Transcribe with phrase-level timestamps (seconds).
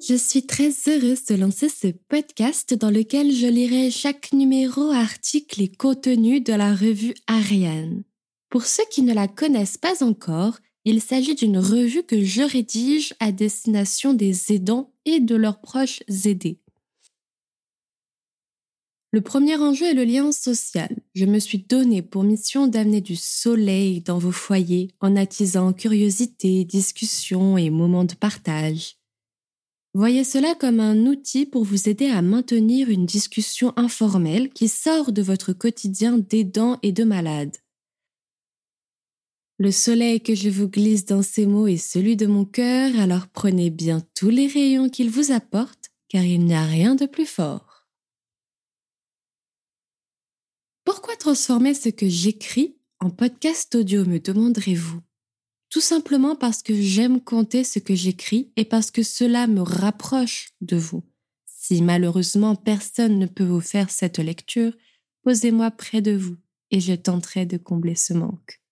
[0.00, 5.60] Je suis très heureuse de lancer ce podcast dans lequel je lirai chaque numéro, article
[5.60, 8.04] et contenu de la revue Ariane.
[8.48, 13.12] Pour ceux qui ne la connaissent pas encore, il s'agit d'une revue que je rédige
[13.18, 16.60] à destination des aidants et de leurs proches aidés.
[19.10, 20.94] Le premier enjeu est le lien social.
[21.14, 26.64] Je me suis donné pour mission d'amener du soleil dans vos foyers en attisant curiosité,
[26.64, 28.98] discussion et moments de partage.
[29.98, 35.10] Voyez cela comme un outil pour vous aider à maintenir une discussion informelle qui sort
[35.10, 37.56] de votre quotidien d'aidant et de malade.
[39.58, 43.26] Le soleil que je vous glisse dans ces mots est celui de mon cœur, alors
[43.26, 47.26] prenez bien tous les rayons qu'il vous apporte, car il n'y a rien de plus
[47.26, 47.88] fort.
[50.84, 55.00] Pourquoi transformer ce que j'écris en podcast audio, me demanderez-vous?
[55.70, 60.50] Tout simplement parce que j'aime compter ce que j'écris et parce que cela me rapproche
[60.60, 61.04] de vous.
[61.44, 64.72] Si malheureusement personne ne peut vous faire cette lecture,
[65.22, 66.36] posez-moi près de vous
[66.70, 68.62] et je tenterai de combler ce manque.